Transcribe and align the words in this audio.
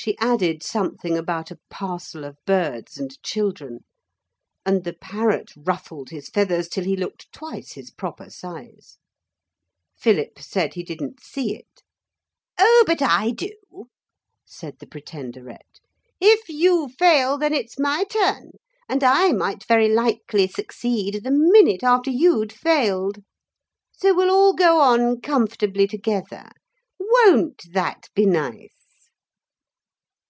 She 0.00 0.16
added 0.18 0.62
something 0.62 1.18
about 1.18 1.50
a 1.50 1.58
parcel 1.70 2.22
of 2.24 2.38
birds 2.46 2.98
and 2.98 3.20
children. 3.20 3.80
And 4.64 4.84
the 4.84 4.92
parrot 4.92 5.50
ruffled 5.56 6.10
his 6.10 6.28
feathers 6.28 6.68
till 6.68 6.84
he 6.84 6.94
looked 6.94 7.32
twice 7.32 7.72
his 7.72 7.90
proper 7.90 8.30
size. 8.30 8.98
Philip 9.96 10.38
said 10.38 10.74
he 10.74 10.84
didn't 10.84 11.18
see 11.20 11.56
it. 11.56 11.82
'Oh, 12.60 12.84
but 12.86 13.02
I 13.02 13.30
do,' 13.30 13.90
said 14.44 14.78
the 14.78 14.86
Pretenderette; 14.86 15.80
'if 16.20 16.48
you 16.48 16.88
fail, 16.96 17.36
then 17.36 17.52
it's 17.52 17.76
my 17.76 18.04
turn, 18.04 18.52
and 18.88 19.02
I 19.02 19.32
might 19.32 19.64
very 19.64 19.88
likely 19.88 20.46
succeed 20.46 21.24
the 21.24 21.32
minute 21.32 21.82
after 21.82 22.08
you'd 22.12 22.52
failed. 22.52 23.24
So 23.94 24.14
we'll 24.14 24.30
all 24.30 24.52
go 24.52 24.78
on 24.80 25.20
comfortably 25.20 25.88
together. 25.88 26.50
Won't 27.00 27.72
that 27.72 28.10
be 28.14 28.26
nice?' 28.26 28.70